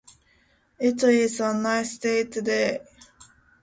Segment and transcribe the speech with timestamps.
[0.79, 2.79] It is a nice day today.